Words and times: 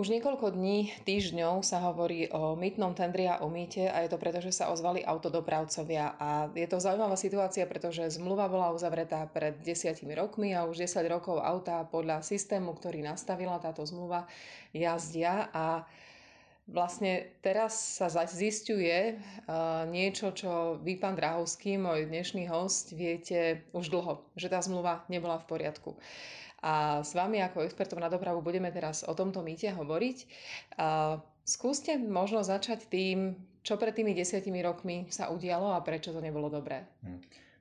Už 0.00 0.08
niekoľko 0.08 0.56
dní, 0.56 0.96
týždňov 1.04 1.60
sa 1.60 1.84
hovorí 1.84 2.24
o 2.32 2.56
mýtnom 2.56 2.96
tendri 2.96 3.28
a 3.28 3.44
o 3.44 3.52
mýte 3.52 3.84
a 3.84 4.00
je 4.00 4.08
to 4.08 4.16
preto, 4.16 4.40
že 4.40 4.48
sa 4.48 4.72
ozvali 4.72 5.04
autodopravcovia. 5.04 6.16
A 6.16 6.48
je 6.56 6.64
to 6.64 6.80
zaujímavá 6.80 7.20
situácia, 7.20 7.68
pretože 7.68 8.16
zmluva 8.16 8.48
bola 8.48 8.72
uzavretá 8.72 9.28
pred 9.28 9.60
desiatimi 9.60 10.16
rokmi 10.16 10.56
a 10.56 10.64
už 10.64 10.88
10 10.88 11.04
rokov 11.04 11.44
auta 11.44 11.84
podľa 11.84 12.24
systému, 12.24 12.72
ktorý 12.80 13.04
nastavila 13.04 13.60
táto 13.60 13.84
zmluva, 13.84 14.24
jazdia 14.72 15.52
a 15.52 15.84
Vlastne 16.70 17.34
teraz 17.42 17.98
sa 17.98 18.06
zistuje 18.30 19.18
niečo, 19.90 20.30
čo 20.30 20.78
vy, 20.78 21.02
pán 21.02 21.18
Drahovský, 21.18 21.74
môj 21.74 22.06
dnešný 22.06 22.46
host, 22.46 22.94
viete 22.94 23.66
už 23.74 23.90
dlho, 23.90 24.22
že 24.38 24.46
tá 24.46 24.62
zmluva 24.62 25.02
nebola 25.10 25.42
v 25.42 25.50
poriadku. 25.50 25.98
A 26.60 27.00
s 27.00 27.16
vami 27.16 27.40
ako 27.40 27.64
expertom 27.64 28.00
na 28.00 28.12
dopravu 28.12 28.44
budeme 28.44 28.68
teraz 28.68 29.00
o 29.04 29.16
tomto 29.16 29.40
mýte 29.40 29.72
hovoriť. 29.72 30.18
A 30.76 31.16
skúste 31.44 31.96
možno 31.96 32.44
začať 32.44 32.88
tým, 32.88 33.36
čo 33.60 33.80
pred 33.80 33.92
tými 33.92 34.12
desiatimi 34.12 34.60
rokmi 34.60 35.08
sa 35.08 35.32
udialo 35.32 35.72
a 35.72 35.80
prečo 35.80 36.12
to 36.12 36.20
nebolo 36.20 36.52
dobré. 36.52 36.84
Hm. 37.04 37.20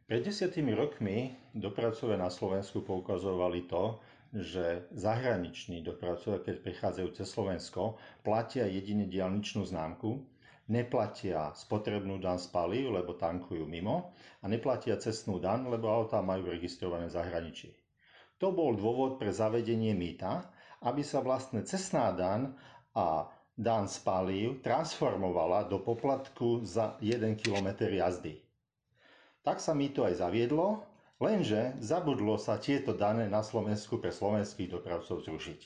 Pred 0.09 0.25
desiatimi 0.25 0.73
rokmi 0.73 1.37
dopravcovia 1.53 2.17
na 2.17 2.33
Slovensku 2.33 2.81
poukazovali 2.81 3.69
to, 3.69 4.01
že 4.33 4.89
zahraniční 4.93 5.81
dopravcovia, 5.85 6.41
keď 6.41 6.55
prichádzajú 6.65 7.09
cez 7.13 7.27
Slovensko, 7.29 7.97
platia 8.25 8.65
jedine 8.65 9.05
diálničnú 9.05 9.65
známku, 9.65 10.21
neplatia 10.69 11.49
spotrebnú 11.57 12.21
dan 12.21 12.37
z 12.37 12.49
palív, 12.53 12.93
lebo 12.93 13.17
tankujú 13.17 13.65
mimo 13.65 14.13
a 14.41 14.45
neplatia 14.45 15.01
cestnú 15.01 15.41
dan, 15.41 15.65
lebo 15.65 15.89
autá 15.89 16.21
majú 16.21 16.45
registrované 16.49 17.09
v 17.09 17.15
zahraničí. 17.17 17.69
To 18.39 18.55
bol 18.55 18.75
dôvod 18.79 19.19
pre 19.19 19.35
zavedenie 19.35 19.91
mýta, 19.91 20.47
aby 20.83 21.03
sa 21.03 21.19
vlastne 21.19 21.63
cestná 21.67 22.15
dan 22.15 22.55
a 22.95 23.27
dan 23.59 23.91
z 23.91 23.99
palív 24.07 24.63
transformovala 24.63 25.67
do 25.67 25.83
poplatku 25.83 26.63
za 26.63 26.95
1 27.03 27.35
km 27.35 27.83
jazdy. 27.83 28.39
Tak 29.43 29.59
sa 29.59 29.75
mýto 29.75 30.07
aj 30.07 30.23
zaviedlo, 30.23 30.79
lenže 31.19 31.75
zabudlo 31.83 32.39
sa 32.39 32.55
tieto 32.55 32.95
dane 32.95 33.27
na 33.27 33.43
Slovensku 33.43 33.99
pre 33.99 34.15
slovenských 34.15 34.71
dopravcov 34.71 35.19
zrušiť. 35.27 35.59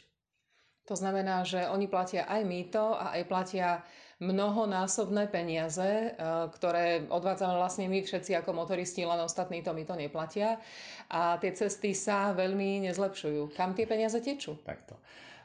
To 0.89 0.95
znamená, 0.98 1.45
že 1.48 1.64
oni 1.70 1.88
platia 1.88 2.28
aj 2.28 2.42
mýto 2.44 2.98
a 2.98 3.16
aj 3.16 3.23
platia 3.30 3.86
mnohonásobné 4.24 5.28
peniaze, 5.28 5.84
e, 5.84 6.10
ktoré 6.56 7.04
odvádzame 7.12 7.60
vlastne 7.60 7.86
my 7.92 8.00
všetci 8.00 8.40
ako 8.40 8.56
motoristi, 8.56 9.04
len 9.04 9.20
ostatní 9.20 9.60
to 9.60 9.76
mýto 9.76 10.00
neplatia. 10.00 10.64
A 11.12 11.36
tie 11.44 11.52
cesty 11.52 11.92
sa 11.92 12.32
veľmi 12.32 12.88
nezlepšujú. 12.88 13.52
Kam 13.52 13.76
tie 13.76 13.84
peniaze 13.84 14.24
tečú? 14.24 14.56
Takto. 14.64 14.96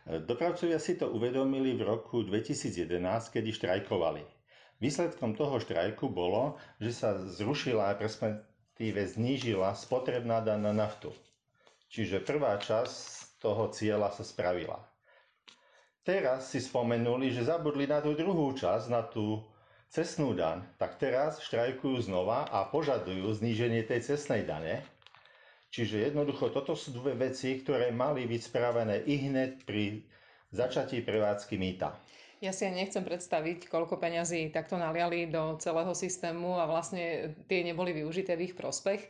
E, 0.06 0.22
dopravcovia 0.22 0.78
si 0.78 0.94
to 0.94 1.10
uvedomili 1.10 1.74
v 1.74 1.82
roku 1.82 2.22
2011, 2.22 2.94
kedy 3.34 3.50
štrajkovali. 3.50 4.22
Výsledkom 4.78 5.34
toho 5.34 5.58
štrajku 5.58 6.06
bolo, 6.06 6.54
že 6.78 6.94
sa 6.94 7.18
zrušila, 7.18 7.98
respektíve 7.98 9.02
znížila 9.02 9.74
spotrebná 9.74 10.38
daň 10.38 10.70
na 10.70 10.86
naftu. 10.86 11.10
Čiže 11.90 12.22
prvá 12.22 12.54
časť 12.62 13.42
toho 13.42 13.74
cieľa 13.74 14.14
sa 14.14 14.22
spravila. 14.22 14.78
Teraz 16.08 16.48
si 16.48 16.64
spomenuli, 16.64 17.28
že 17.28 17.44
zabudli 17.44 17.84
na 17.84 18.00
tú 18.00 18.16
druhú 18.16 18.56
časť, 18.56 18.88
na 18.88 19.04
tú 19.04 19.44
cestnú 19.92 20.32
daň, 20.32 20.64
tak 20.80 20.96
teraz 20.96 21.36
štrajkujú 21.44 22.08
znova 22.08 22.48
a 22.48 22.64
požadujú 22.64 23.28
zníženie 23.28 23.84
tej 23.84 24.00
cestnej 24.16 24.48
dane. 24.48 24.80
Čiže 25.68 26.08
jednoducho 26.08 26.48
toto 26.48 26.72
sú 26.72 26.96
dve 26.96 27.12
veci, 27.12 27.60
ktoré 27.60 27.92
mali 27.92 28.24
byť 28.24 28.40
spravené 28.40 29.04
i 29.04 29.20
hneď 29.20 29.68
pri 29.68 30.00
začatí 30.48 31.04
prevádzky 31.04 31.60
mýta. 31.60 31.92
Ja 32.40 32.56
si 32.56 32.64
nechcem 32.72 33.04
predstaviť, 33.04 33.68
koľko 33.68 34.00
peňazí 34.00 34.48
takto 34.48 34.80
naliali 34.80 35.28
do 35.28 35.60
celého 35.60 35.92
systému 35.92 36.56
a 36.56 36.64
vlastne 36.64 37.36
tie 37.52 37.60
neboli 37.68 37.92
využité 37.92 38.32
v 38.32 38.48
ich 38.48 38.54
prospech. 38.56 39.04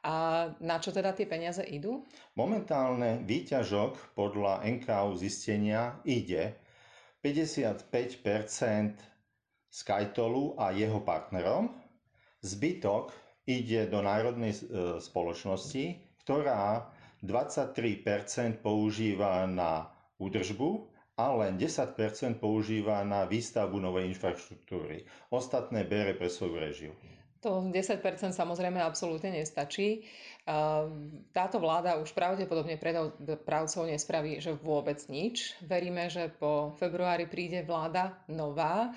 A 0.00 0.14
na 0.58 0.78
čo 0.78 0.90
teda 0.90 1.10
tie 1.10 1.26
peniaze 1.26 1.62
idú? 1.62 2.06
Momentálne 2.32 3.18
výťažok 3.22 4.14
podľa 4.14 4.62
NKU 4.62 5.18
zistenia 5.18 5.98
ide 6.02 6.54
55% 7.20 7.90
Skytolu 9.68 10.56
a 10.56 10.70
jeho 10.70 11.02
partnerom. 11.02 11.68
Zbytok 12.40 13.10
ide 13.44 13.84
do 13.84 14.00
národnej 14.00 14.54
e, 14.54 14.60
spoločnosti, 14.96 15.84
ktorá 16.22 16.88
23% 17.20 17.74
používa 18.58 19.44
na 19.44 19.90
údržbu 20.16 20.70
a 21.16 21.34
len 21.36 21.58
10% 21.58 21.98
používa 22.38 23.02
na 23.02 23.26
výstavbu 23.26 23.76
novej 23.76 24.06
infraštruktúry. 24.08 25.02
Ostatné 25.28 25.82
bere 25.82 26.14
pre 26.14 26.30
svoju 26.30 26.56
režiu. 26.56 26.92
To 27.38 27.70
10% 27.70 28.02
samozrejme 28.34 28.82
absolútne 28.82 29.30
nestačí. 29.30 30.02
Táto 31.30 31.62
vláda 31.62 32.00
už 32.02 32.10
pravdepodobne 32.10 32.74
pravcov 33.46 33.86
nespraví, 33.86 34.42
že 34.42 34.58
vôbec 34.58 34.98
nič. 35.06 35.54
Veríme, 35.62 36.10
že 36.10 36.34
po 36.34 36.74
februári 36.82 37.30
príde 37.30 37.62
vláda 37.62 38.18
nová. 38.26 38.90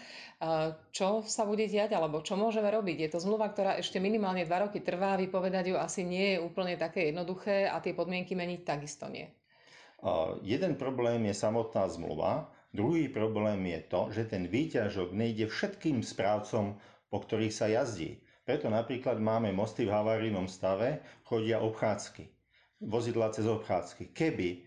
Čo 0.90 1.22
sa 1.28 1.46
bude 1.46 1.70
diať, 1.70 1.94
alebo 1.94 2.26
čo 2.26 2.34
môžeme 2.34 2.72
robiť? 2.74 2.98
Je 3.06 3.10
to 3.14 3.22
zmluva, 3.22 3.52
ktorá 3.54 3.78
ešte 3.78 4.02
minimálne 4.02 4.48
2 4.48 4.64
roky 4.66 4.82
trvá, 4.82 5.20
vypovedať 5.22 5.70
ju 5.70 5.78
asi 5.78 6.02
nie 6.02 6.34
je 6.34 6.38
úplne 6.42 6.80
také 6.82 7.14
jednoduché 7.14 7.70
a 7.70 7.78
tie 7.78 7.94
podmienky 7.94 8.34
meniť 8.34 8.62
takisto 8.66 9.06
nie. 9.06 9.30
Jeden 10.42 10.82
problém 10.82 11.30
je 11.30 11.38
samotná 11.38 11.86
zmluva, 11.94 12.50
druhý 12.74 13.06
problém 13.06 13.70
je 13.70 13.80
to, 13.86 14.02
že 14.10 14.34
ten 14.34 14.50
výťažok 14.50 15.14
nejde 15.14 15.46
všetkým 15.46 16.02
správcom, 16.02 16.82
po 17.12 17.18
ktorých 17.22 17.54
sa 17.54 17.70
jazdí. 17.70 18.24
Preto 18.42 18.74
napríklad 18.74 19.22
máme 19.22 19.54
mosty 19.54 19.86
v 19.86 19.94
havarijnom 19.94 20.50
stave, 20.50 21.06
chodia 21.24 21.62
obchádzky, 21.62 22.26
vozidla 22.82 23.30
cez 23.30 23.46
obchádzky. 23.46 24.10
Keby 24.18 24.66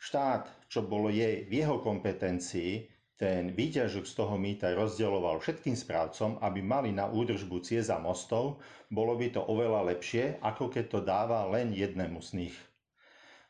štát, 0.00 0.48
čo 0.72 0.80
bolo 0.80 1.12
jej 1.12 1.44
v 1.44 1.52
jeho 1.60 1.84
kompetencii, 1.84 2.88
ten 3.20 3.52
výťažok 3.52 4.08
z 4.08 4.14
toho 4.16 4.40
mýta 4.40 4.72
rozdeľoval 4.72 5.44
všetkým 5.44 5.76
správcom, 5.76 6.40
aby 6.40 6.64
mali 6.64 6.88
na 6.88 7.04
údržbu 7.12 7.60
cieza 7.60 8.00
mostov, 8.00 8.64
bolo 8.88 9.12
by 9.20 9.36
to 9.36 9.44
oveľa 9.44 9.92
lepšie, 9.92 10.40
ako 10.40 10.72
keď 10.72 10.84
to 10.88 11.00
dáva 11.04 11.44
len 11.52 11.76
jednému 11.76 12.24
z 12.24 12.48
nich. 12.48 12.56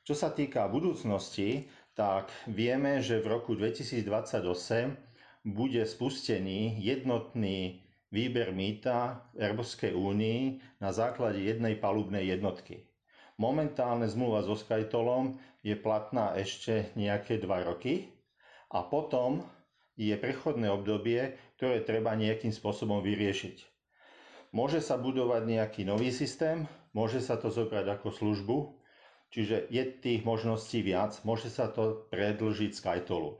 Čo 0.02 0.18
sa 0.18 0.34
týka 0.34 0.66
budúcnosti, 0.66 1.70
tak 1.94 2.34
vieme, 2.50 2.98
že 2.98 3.22
v 3.22 3.30
roku 3.30 3.54
2028 3.54 4.42
bude 5.46 5.82
spustený 5.86 6.82
jednotný 6.82 7.86
výber 8.10 8.50
mýta 8.50 8.98
v 9.32 9.46
Európskej 9.46 9.90
únii 9.90 10.42
na 10.78 10.90
základe 10.90 11.38
jednej 11.38 11.74
palubnej 11.74 12.26
jednotky. 12.26 12.82
Momentálne 13.36 14.04
zmluva 14.04 14.42
so 14.42 14.52
Skytolom 14.52 15.34
je 15.62 15.72
platná 15.72 16.34
ešte 16.34 16.92
nejaké 16.92 17.38
2 17.38 17.48
roky 17.64 18.10
a 18.68 18.82
potom 18.82 19.46
je 19.94 20.12
prechodné 20.12 20.68
obdobie, 20.68 21.32
ktoré 21.56 21.80
treba 21.80 22.12
nejakým 22.12 22.50
spôsobom 22.50 23.00
vyriešiť. 23.00 23.56
Môže 24.50 24.80
sa 24.80 24.96
budovať 24.96 25.46
nejaký 25.46 25.82
nový 25.84 26.10
systém, 26.10 26.66
môže 26.90 27.20
sa 27.20 27.36
to 27.36 27.48
zobrať 27.48 27.86
ako 27.90 28.08
službu, 28.10 28.56
čiže 29.30 29.68
je 29.68 29.84
tých 29.96 30.20
možností 30.20 30.82
viac, 30.82 31.14
môže 31.22 31.46
sa 31.46 31.68
to 31.68 32.04
predlžiť 32.08 32.72
Skytolu. 32.72 33.38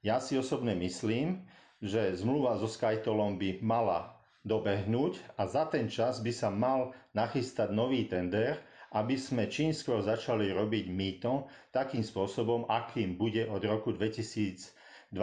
Ja 0.00 0.16
si 0.16 0.34
osobne 0.34 0.72
myslím, 0.74 1.44
že 1.80 2.12
zmluva 2.14 2.56
so 2.56 2.66
Skytolom 2.66 3.36
by 3.36 3.60
mala 3.60 4.12
dobehnúť 4.42 5.16
a 5.34 5.44
za 5.44 5.64
ten 5.64 5.86
čas 5.86 6.18
by 6.18 6.30
sa 6.30 6.48
mal 6.48 6.80
nachystať 7.12 7.70
nový 7.70 8.04
tender, 8.04 8.56
aby 8.90 9.14
sme 9.14 9.46
čím 9.46 9.70
skôr 9.70 10.00
začali 10.00 10.50
robiť 10.50 10.90
mýto 10.90 11.44
takým 11.70 12.02
spôsobom, 12.02 12.66
akým 12.66 13.14
bude 13.14 13.46
od 13.46 13.62
roku 13.62 13.92
2028 13.92 15.14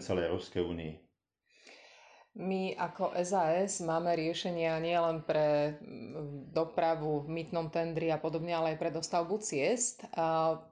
celej 0.00 0.24
Európskej 0.26 0.62
únii. 0.62 1.03
My 2.34 2.74
ako 2.74 3.14
SAS 3.22 3.78
máme 3.78 4.10
riešenia 4.18 4.82
nielen 4.82 5.22
pre 5.22 5.78
mm, 5.78 6.50
dopravu 6.50 7.22
v 7.22 7.30
mytnom 7.30 7.70
tendri 7.70 8.10
a 8.10 8.18
podobne, 8.18 8.50
ale 8.50 8.74
aj 8.74 8.82
pre 8.82 8.90
dostavbu 8.90 9.38
ciest. 9.38 10.02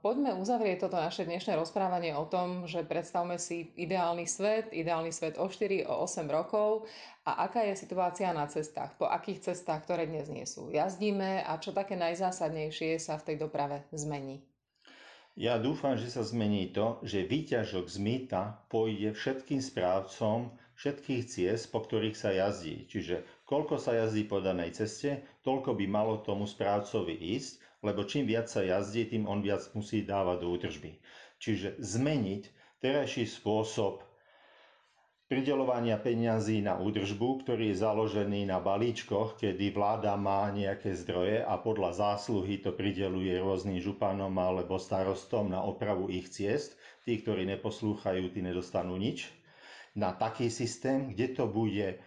Poďme 0.03 0.35
uzavrieť 0.35 0.83
toto 0.83 0.99
naše 0.99 1.23
dnešné 1.23 1.55
rozprávanie 1.55 2.19
o 2.19 2.27
tom, 2.27 2.67
že 2.67 2.83
predstavme 2.83 3.39
si 3.39 3.71
ideálny 3.79 4.27
svet, 4.27 4.75
ideálny 4.75 5.15
svet 5.15 5.39
o 5.39 5.47
4, 5.47 5.87
o 5.87 6.03
8 6.03 6.27
rokov 6.27 6.83
a 7.23 7.47
aká 7.47 7.63
je 7.63 7.79
situácia 7.79 8.35
na 8.35 8.43
cestách, 8.43 8.99
po 8.99 9.07
akých 9.07 9.55
cestách, 9.55 9.87
ktoré 9.87 10.03
dnes 10.03 10.27
nie 10.27 10.43
sú. 10.43 10.67
Jazdíme 10.67 11.47
a 11.47 11.55
čo 11.63 11.71
také 11.71 11.95
najzásadnejšie 11.95 12.99
sa 12.99 13.15
v 13.15 13.23
tej 13.31 13.35
doprave 13.39 13.87
zmení. 13.95 14.43
Ja 15.39 15.57
dúfam, 15.57 15.95
že 15.95 16.11
sa 16.11 16.27
zmení 16.27 16.75
to, 16.75 16.99
že 17.07 17.25
výťažok 17.25 17.87
z 17.87 17.97
mýta 18.03 18.41
pôjde 18.69 19.15
všetkým 19.15 19.63
správcom 19.63 20.53
všetkých 20.77 21.23
ciest, 21.29 21.69
po 21.69 21.81
ktorých 21.85 22.17
sa 22.17 22.33
jazdí. 22.33 22.89
Čiže 22.89 23.23
koľko 23.45 23.77
sa 23.77 23.93
jazdí 23.97 24.25
po 24.25 24.41
danej 24.41 24.77
ceste, 24.77 25.21
toľko 25.45 25.77
by 25.77 25.85
malo 25.85 26.21
tomu 26.21 26.49
správcovi 26.49 27.13
ísť, 27.13 27.61
lebo 27.83 28.07
čím 28.07 28.25
viac 28.25 28.47
sa 28.47 28.63
jazdí, 28.63 29.05
tým 29.11 29.27
on 29.27 29.43
viac 29.43 29.61
musí 29.75 30.01
dávať 30.01 30.37
do 30.41 30.47
údržby. 30.55 30.91
Čiže 31.37 31.75
zmeniť 31.77 32.43
terajší 32.79 33.27
spôsob 33.27 34.01
pridelovania 35.33 35.97
peňazí 35.97 36.61
na 36.61 36.77
údržbu, 36.77 37.41
ktorý 37.41 37.73
je 37.73 37.81
založený 37.81 38.47
na 38.47 38.61
balíčkoch, 38.61 39.41
kedy 39.41 39.73
vláda 39.73 40.13
má 40.13 40.45
nejaké 40.53 40.93
zdroje 40.93 41.41
a 41.41 41.57
podľa 41.57 41.95
zásluhy 41.97 42.61
to 42.61 42.69
prideluje 42.69 43.33
rôznym 43.41 43.81
županom 43.81 44.31
alebo 44.37 44.77
starostom 44.77 45.49
na 45.49 45.59
opravu 45.65 46.05
ich 46.13 46.29
ciest. 46.29 46.77
Tí, 47.03 47.19
ktorí 47.19 47.49
neposlúchajú, 47.49 48.31
tí 48.31 48.39
nedostanú 48.39 48.95
nič. 48.95 49.27
Na 49.93 50.09
taký 50.11 50.49
systém, 50.49 51.13
kde 51.13 51.27
to 51.37 51.45
bude 51.45 52.01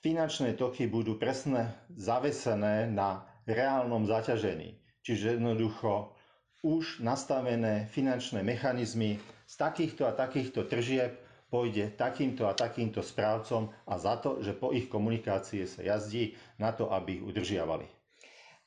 finančné 0.00 0.54
toky 0.54 0.86
budú 0.86 1.18
presne 1.18 1.74
zavesené 1.90 2.86
na 2.86 3.26
reálnom 3.42 4.06
zaťažení. 4.06 4.78
Čiže 5.02 5.38
jednoducho 5.38 6.14
už 6.62 7.02
nastavené 7.02 7.90
finančné 7.90 8.42
mechanizmy 8.42 9.18
z 9.46 9.54
takýchto 9.54 10.06
a 10.06 10.14
takýchto 10.14 10.66
tržieb 10.66 11.18
pôjde 11.46 11.94
takýmto 11.94 12.46
a 12.46 12.54
takýmto 12.54 13.02
správcom 13.02 13.70
a 13.86 13.94
za 13.98 14.18
to, 14.18 14.42
že 14.42 14.54
po 14.54 14.74
ich 14.74 14.86
komunikácie 14.86 15.66
sa 15.66 15.82
jazdí 15.82 16.34
na 16.58 16.74
to, 16.74 16.90
aby 16.90 17.18
ich 17.18 17.26
udržiavali. 17.26 17.86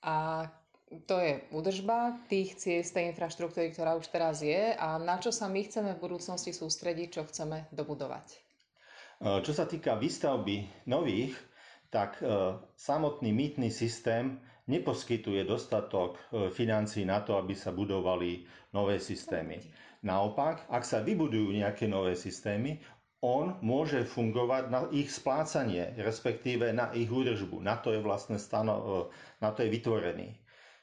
A 0.04 0.48
to 1.08 1.20
je 1.20 1.44
údržba 1.52 2.20
tých 2.32 2.56
ciest, 2.56 2.96
tej 2.96 3.12
infraštruktúry, 3.12 3.72
ktorá 3.72 4.00
už 4.00 4.08
teraz 4.08 4.40
je 4.40 4.76
a 4.76 4.96
na 4.96 5.20
čo 5.20 5.32
sa 5.32 5.52
my 5.52 5.60
chceme 5.68 5.92
v 5.96 6.04
budúcnosti 6.04 6.56
sústrediť, 6.56 7.20
čo 7.20 7.28
chceme 7.28 7.68
dobudovať. 7.76 8.49
E, 9.20 9.44
čo 9.44 9.52
sa 9.52 9.68
týka 9.68 10.00
výstavby 10.00 10.88
nových, 10.88 11.36
tak 11.92 12.24
e, 12.24 12.56
samotný 12.80 13.36
mýtny 13.36 13.68
systém 13.68 14.40
neposkytuje 14.72 15.44
dostatok 15.44 16.16
e, 16.16 16.48
financí 16.48 17.04
na 17.04 17.20
to, 17.20 17.36
aby 17.36 17.52
sa 17.52 17.76
budovali 17.76 18.48
nové 18.72 18.96
systémy. 19.04 19.60
Naopak, 20.00 20.64
ak 20.72 20.88
sa 20.88 21.04
vybudujú 21.04 21.52
nejaké 21.52 21.92
nové 21.92 22.16
systémy, 22.16 22.80
on 23.20 23.60
môže 23.60 24.08
fungovať 24.08 24.64
na 24.72 24.88
ich 24.96 25.12
splácanie, 25.12 25.92
respektíve 26.00 26.72
na 26.72 26.88
ich 26.96 27.12
údržbu. 27.12 27.60
Na 27.60 27.76
to 27.76 27.92
je 27.92 28.00
vlastne 28.00 28.40
stano, 28.40 29.12
na 29.44 29.52
to 29.52 29.68
je 29.68 29.76
vytvorený. 29.76 30.40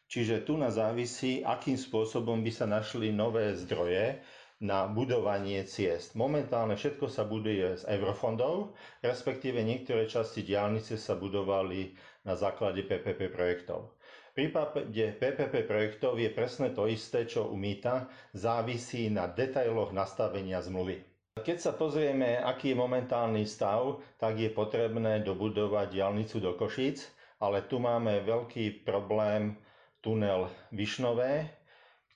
Čiže 0.06 0.44
tu 0.44 0.60
na 0.60 0.68
závisí, 0.68 1.40
akým 1.40 1.80
spôsobom 1.80 2.44
by 2.44 2.52
sa 2.52 2.68
našli 2.68 3.08
nové 3.08 3.56
zdroje 3.56 4.20
na 4.58 4.86
budovanie 4.86 5.64
ciest. 5.64 6.14
Momentálne 6.14 6.74
všetko 6.74 7.06
sa 7.06 7.22
buduje 7.22 7.76
z 7.76 7.84
eurofondov, 7.86 8.72
respektíve 9.00 9.60
niektoré 9.60 10.04
časti 10.04 10.40
diálnice 10.40 10.96
sa 10.96 11.12
budovali 11.14 11.92
na 12.22 12.32
základe 12.34 12.80
PPP 12.80 13.28
projektov 13.28 13.96
prípade 14.36 14.84
PPP 15.16 15.64
projektov 15.64 16.20
je 16.20 16.28
presne 16.28 16.68
to 16.68 16.84
isté, 16.84 17.24
čo 17.24 17.48
u 17.48 17.56
mýta, 17.56 18.04
závisí 18.36 19.08
na 19.08 19.24
detailoch 19.24 19.96
nastavenia 19.96 20.60
zmluvy. 20.60 21.00
Keď 21.40 21.56
sa 21.56 21.72
pozrieme, 21.72 22.36
aký 22.36 22.76
je 22.76 22.80
momentálny 22.80 23.48
stav, 23.48 23.96
tak 24.20 24.36
je 24.36 24.52
potrebné 24.52 25.24
dobudovať 25.24 25.88
diálnicu 25.90 26.36
do 26.38 26.52
Košíc, 26.52 27.08
ale 27.40 27.64
tu 27.64 27.80
máme 27.80 28.20
veľký 28.20 28.84
problém 28.84 29.56
tunel 30.04 30.52
Višnové, 30.68 31.48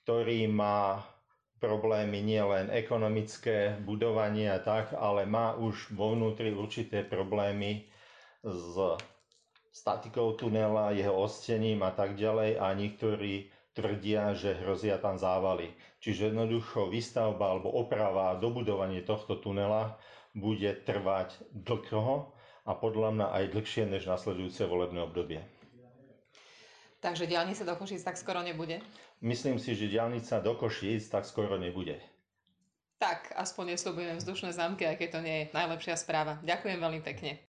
ktorý 0.01 0.45
má 0.45 1.01
problémy 1.61 2.19
nielen 2.19 2.73
ekonomické 2.73 3.77
budovanie 3.79 4.49
a 4.49 4.57
tak, 4.57 4.97
ale 4.97 5.29
má 5.29 5.53
už 5.53 5.93
vo 5.93 6.11
vnútri 6.11 6.49
určité 6.51 7.05
problémy 7.05 7.85
s 8.41 8.73
statikou 9.71 10.33
tunela, 10.33 10.89
jeho 10.91 11.13
ostením 11.15 11.85
a 11.85 11.93
tak 11.93 12.17
ďalej 12.17 12.57
a 12.57 12.73
niektorí 12.73 13.47
tvrdia, 13.71 14.33
že 14.33 14.57
hrozia 14.59 14.97
tam 14.97 15.15
závaly. 15.15 15.71
Čiže 16.01 16.33
jednoducho 16.33 16.89
výstavba 16.89 17.55
alebo 17.55 17.71
oprava 17.71 18.33
a 18.33 18.39
dobudovanie 18.41 19.05
tohto 19.05 19.37
tunela 19.37 19.95
bude 20.33 20.73
trvať 20.83 21.37
dlho 21.53 22.33
a 22.65 22.71
podľa 22.73 23.09
mňa 23.15 23.27
aj 23.31 23.43
dlhšie 23.53 23.83
než 23.85 24.09
nasledujúce 24.09 24.65
volebné 24.65 24.99
obdobie. 25.01 25.39
Takže 27.01 27.25
diálnica 27.25 27.65
do 27.65 27.75
Košíc 27.75 28.05
tak 28.05 28.17
skoro 28.17 28.45
nebude? 28.45 28.77
Myslím 29.21 29.57
si, 29.57 29.73
že 29.73 29.89
diálnica 29.89 30.37
do 30.39 30.53
Košíc 30.53 31.09
tak 31.09 31.25
skoro 31.25 31.57
nebude. 31.57 31.97
Tak, 33.01 33.33
aspoň 33.33 33.73
nesľubujem 33.73 34.21
vzdušné 34.21 34.53
zámky, 34.53 34.85
aké 34.85 35.09
to 35.09 35.17
nie 35.25 35.49
je 35.49 35.49
najlepšia 35.57 35.97
správa. 35.97 36.37
Ďakujem 36.45 36.77
veľmi 36.77 37.01
pekne. 37.01 37.37